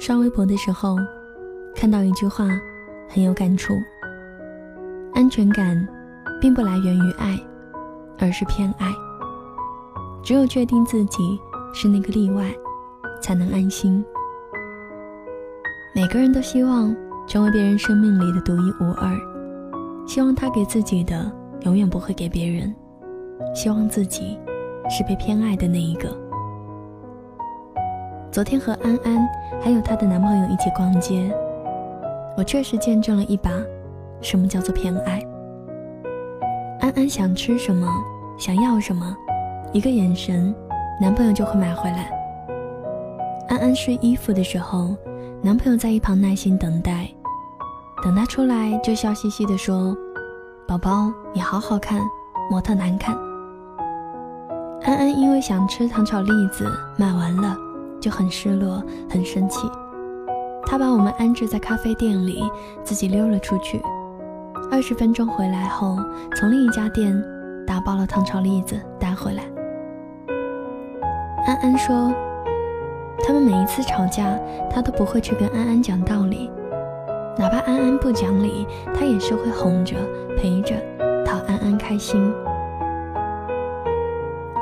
[0.00, 0.96] 刷微博的时候，
[1.74, 2.48] 看到一句话，
[3.06, 3.74] 很有感触。
[5.12, 5.86] 安全感，
[6.40, 7.38] 并不来源于爱，
[8.18, 8.90] 而是偏爱。
[10.22, 11.38] 只有确定自己
[11.74, 12.50] 是那个例外，
[13.20, 14.02] 才能安心。
[15.94, 16.96] 每个人都希望
[17.28, 19.14] 成为别人生命里的独一无二，
[20.06, 21.30] 希望他给自己的
[21.60, 22.74] 永远不会给别人，
[23.54, 24.38] 希望自己
[24.88, 26.29] 是被偏爱的那一个。
[28.32, 29.28] 昨天和安安
[29.60, 31.34] 还有她的男朋友一起逛街，
[32.36, 33.50] 我确实见证了一把
[34.20, 35.20] 什么叫做偏爱。
[36.78, 37.88] 安安想吃什么，
[38.38, 39.16] 想要什么，
[39.72, 40.54] 一个眼神，
[41.00, 42.08] 男朋友就会买回来。
[43.48, 44.94] 安安试衣服的时候，
[45.42, 47.08] 男朋友在一旁耐心等待，
[48.04, 49.96] 等她出来就笑嘻嘻地说
[50.68, 52.00] ：“宝宝，你好好看，
[52.48, 53.16] 模特难看。”
[54.86, 57.56] 安安因为想吃糖炒栗子，买完了。
[58.00, 59.70] 就很失落，很生气。
[60.66, 62.42] 他把我们安置在咖啡店里，
[62.84, 63.80] 自己溜了出去。
[64.70, 65.96] 二十分钟回来后，
[66.36, 67.12] 从另一家店
[67.66, 69.42] 打包了糖炒栗子带回来。
[71.46, 72.12] 安安说，
[73.26, 74.38] 他们每一次吵架，
[74.70, 76.50] 他都不会去跟安安讲道理，
[77.36, 79.96] 哪怕安安不讲理，他也是会哄着
[80.36, 80.76] 陪着，
[81.24, 82.32] 讨安安开心。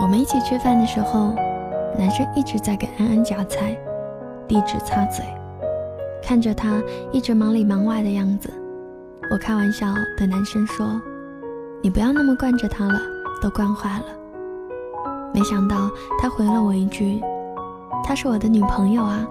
[0.00, 1.34] 我们一起吃饭的时候。
[1.98, 3.76] 男生一直在给安安夹菜，
[4.46, 5.24] 递纸擦嘴，
[6.22, 8.48] 看着他一直忙里忙外的样子，
[9.32, 11.02] 我开玩笑对男生说
[11.82, 13.00] ：“你不要那么惯着他了，
[13.42, 14.04] 都惯坏了。”
[15.34, 15.90] 没想到
[16.20, 17.20] 他回了我一句
[18.06, 19.26] ：“她是我的女朋友啊，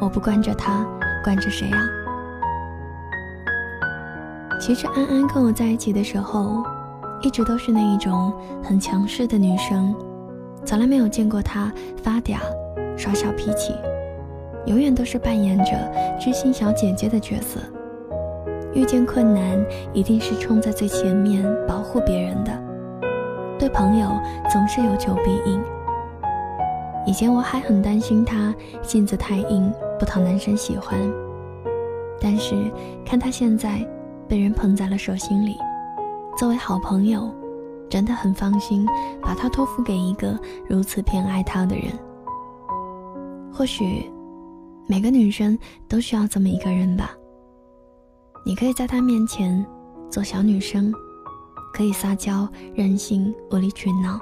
[0.00, 0.84] 我不惯着她，
[1.22, 1.78] 惯着谁啊？”
[4.60, 6.64] 其实安安跟我在一起的时候，
[7.22, 9.94] 一直都是那一种很强势的女生。
[10.68, 12.36] 从来没有见过他发嗲、
[12.94, 13.74] 耍小脾气，
[14.66, 15.72] 永远都是扮演着
[16.20, 17.58] 知心小姐姐的角色。
[18.74, 22.52] 遇见困难，一定是冲在最前面保护别人的。
[23.58, 24.10] 对朋友
[24.50, 25.58] 总是有求必应。
[27.06, 30.98] 以前我还很担心他性子太硬，不讨男生喜欢。
[32.20, 32.54] 但是
[33.06, 33.82] 看他现在
[34.28, 35.56] 被人捧在了手心里，
[36.36, 37.37] 作为好朋友。
[37.88, 38.86] 真的很放心，
[39.20, 40.38] 把他托付给一个
[40.68, 41.86] 如此偏爱他的人。
[43.52, 44.10] 或许，
[44.86, 47.10] 每个女生都需要这么一个人吧。
[48.44, 49.64] 你可以在他面前
[50.10, 50.92] 做小女生，
[51.74, 54.20] 可以撒娇任性无理取闹，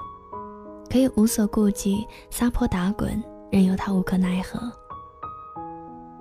[0.91, 4.61] 可以无所顾忌撒泼打滚，任由他无可奈何。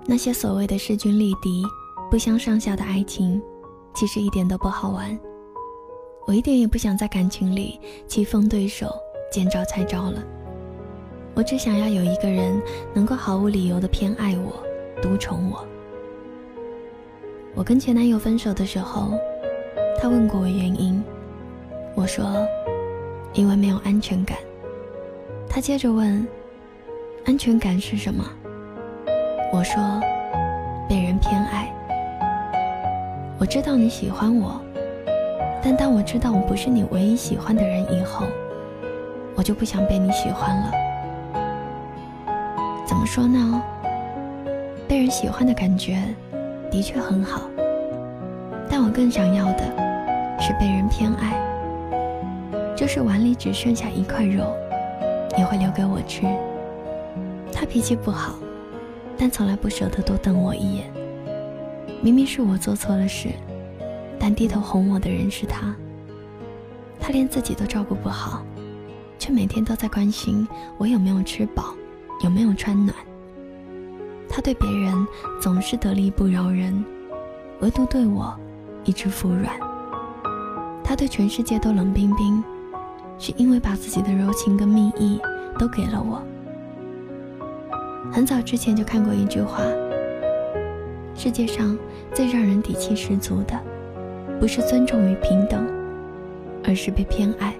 [0.04, 1.64] 那些所谓的势均力敌、
[2.10, 3.42] 不相上下的爱情，
[3.94, 5.18] 其实一点都不好玩。
[6.26, 8.92] 我一点也不想在感情里棋逢对手、
[9.30, 10.20] 见招拆招了。
[11.34, 12.60] 我只想要有一个人
[12.92, 14.60] 能够毫无理由的偏爱我、
[15.00, 15.64] 独宠我。
[17.54, 19.12] 我跟前男友分手的时候，
[20.00, 21.00] 他问过我原因，
[21.94, 22.44] 我说
[23.32, 24.36] 因为没有安全感。
[25.48, 26.26] 他接着问，
[27.24, 28.24] 安全感是什么？
[29.52, 29.80] 我说
[30.88, 31.72] 被人偏爱。
[33.38, 34.60] 我知道你喜欢我。
[35.68, 38.24] 但当我知道我不是你唯一喜欢的人以后，
[39.34, 40.70] 我就不想被你喜欢了。
[42.86, 43.60] 怎么说呢？
[44.86, 46.00] 被人喜欢的感觉
[46.70, 47.50] 的确很好，
[48.70, 49.64] 但我更想要的
[50.38, 51.34] 是被人偏爱。
[52.76, 54.44] 就是碗里只剩下一块肉，
[55.36, 56.28] 也会留给我吃。
[57.52, 58.36] 他脾气不好，
[59.18, 60.84] 但从来不舍得多瞪我一眼。
[62.00, 63.30] 明明是我做错了事。
[64.28, 65.72] 但低头哄我的人是他，
[66.98, 68.44] 他连自己都照顾不好，
[69.20, 70.44] 却每天都在关心
[70.78, 71.76] 我有没有吃饱，
[72.24, 72.92] 有没有穿暖。
[74.28, 75.06] 他对别人
[75.40, 76.84] 总是得理不饶人，
[77.60, 78.36] 唯独对我
[78.84, 79.56] 一直服软。
[80.82, 82.42] 他对全世界都冷冰冰，
[83.20, 85.20] 是因为把自己的柔情跟蜜意
[85.56, 86.20] 都给了我。
[88.10, 89.62] 很早之前就看过一句话：
[91.14, 91.78] 世界上
[92.12, 93.56] 最让人底气十足的。
[94.38, 95.66] 不是尊重与平等，
[96.64, 97.52] 而是被偏爱。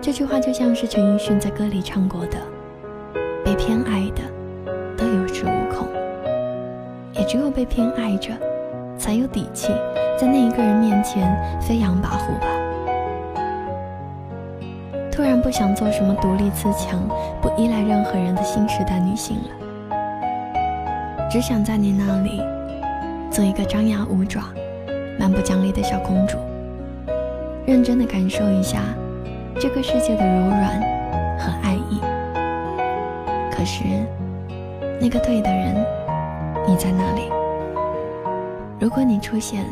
[0.00, 2.38] 这句话就像是陈奕迅在歌里唱过的
[3.44, 4.22] ：“被偏爱的
[4.96, 5.86] 都有恃无恐，
[7.12, 8.32] 也只有被偏爱着，
[8.96, 9.74] 才有底气
[10.18, 12.46] 在那一个人面前飞扬跋扈吧。”
[15.10, 17.06] 突然不想做什么独立自强、
[17.42, 19.50] 不依赖任何人的新时代女性了，
[21.28, 22.40] 只想在你那里
[23.30, 24.44] 做一个张牙舞爪。
[25.20, 26.38] 蛮不讲理的小公主，
[27.66, 28.80] 认真的感受一下
[29.60, 30.80] 这个世界的柔软
[31.38, 32.00] 和爱意。
[33.52, 33.84] 可是，
[34.98, 35.74] 那个对的人，
[36.66, 37.28] 你在哪里？
[38.80, 39.66] 如果你出现，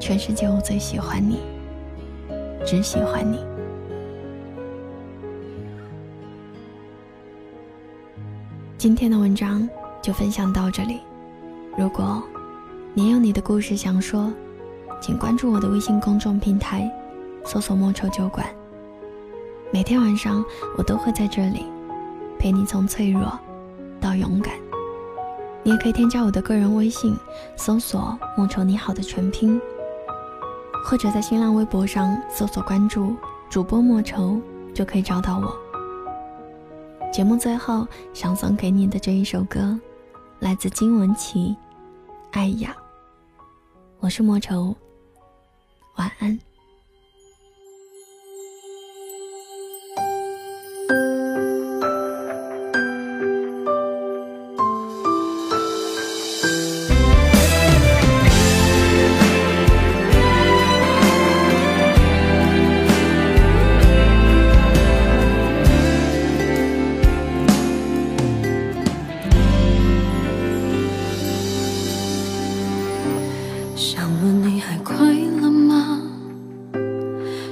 [0.00, 1.38] 全世界我最喜欢你，
[2.66, 3.38] 只喜欢你。
[8.76, 9.68] 今天的文章
[10.02, 10.98] 就分享到这里。
[11.78, 12.20] 如果
[12.94, 14.30] 你有你的故事想说，
[15.00, 16.86] 请关注我的微信公众平台，
[17.42, 18.46] 搜索“莫愁酒馆”。
[19.72, 20.44] 每天晚上
[20.76, 21.64] 我都会在这里，
[22.38, 23.38] 陪你从脆弱
[23.98, 24.52] 到勇敢。
[25.62, 27.16] 你也可以添加我的个人微信，
[27.56, 29.58] 搜索“莫愁你好”的全拼，
[30.84, 33.16] 或者在新浪微博上搜索关注
[33.48, 34.38] 主播莫愁，
[34.74, 35.56] 就可以找到我。
[37.10, 39.78] 节目最后想送给你的这一首歌，
[40.40, 41.38] 来自金玟岐，
[42.32, 42.76] 《爱呀》。
[44.02, 44.76] 我是莫愁，
[45.94, 46.36] 晚安。
[74.02, 74.96] 想问你还快
[75.40, 76.02] 乐吗？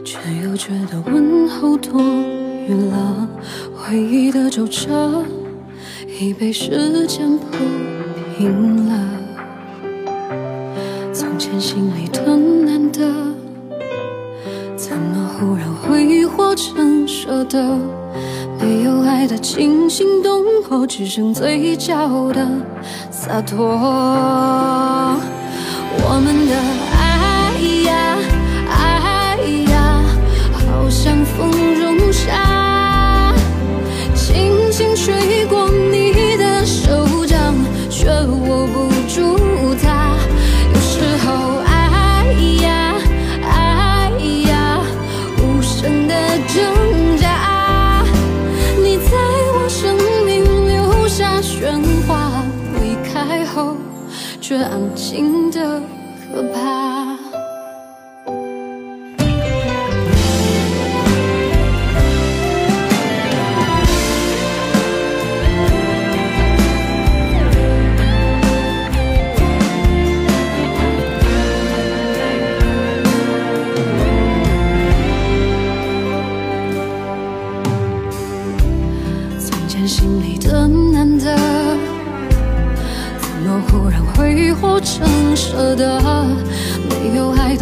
[0.05, 3.29] 却又觉得问候多余了。
[3.73, 5.25] 回忆的皱褶
[6.21, 7.45] 已被时间铺
[8.37, 8.99] 平了。
[11.13, 12.99] 从前心里疼难的，
[14.75, 17.79] 怎么忽然挥霍成舍得？
[18.59, 22.45] 没有爱的惊心动魄，只剩嘴角的
[23.09, 25.17] 洒脱。
[26.03, 26.53] 我们的
[26.99, 27.01] 爱
[27.85, 27.91] 呀，
[28.69, 29.37] 爱
[29.71, 29.75] 呀，
[30.53, 33.35] 好像风中沙。
[34.15, 37.55] 轻轻吹过你的手掌，
[37.89, 39.39] 却握不住
[39.83, 40.17] 它。
[40.73, 40.93] 有时
[41.25, 41.29] 候
[41.65, 41.69] 爱
[42.63, 42.67] 呀
[43.45, 44.11] 爱
[44.49, 44.53] 呀，
[45.39, 46.15] 无声的
[46.49, 46.57] 挣
[47.19, 47.25] 扎。
[48.83, 49.11] 你在
[49.55, 50.29] 我生命
[50.69, 52.10] 留下喧哗，
[54.51, 55.81] 却安静的
[56.35, 57.10] 可怕。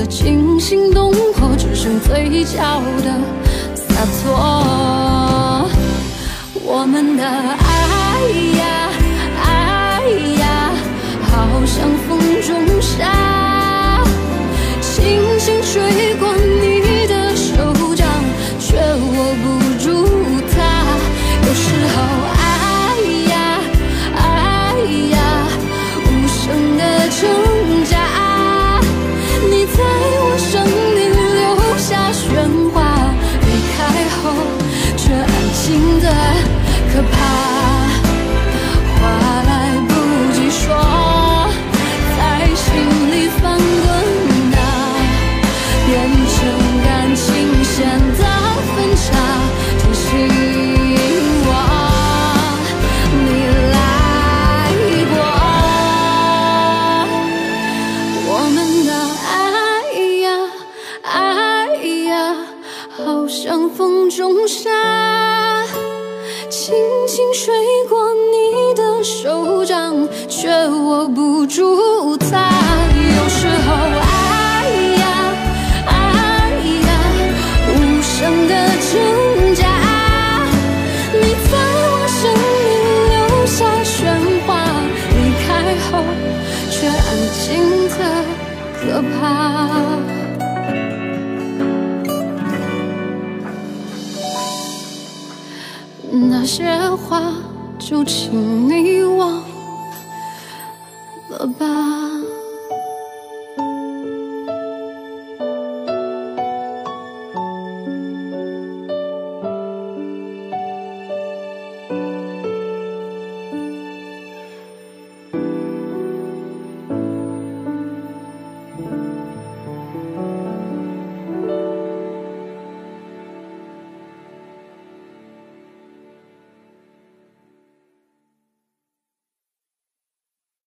[0.08, 3.20] 惊心动魄，只剩嘴角的
[3.74, 5.68] 洒脱。
[6.64, 8.20] 我们的爱
[8.58, 8.90] 呀
[9.44, 10.02] 爱
[10.40, 10.72] 呀，
[11.22, 12.48] 好像风中
[12.80, 14.02] 沙，
[14.80, 16.07] 轻轻吹
[64.48, 64.77] 中
[96.10, 96.64] 那些
[96.96, 97.20] 话，
[97.78, 99.42] 就请你忘
[101.28, 101.97] 了吧。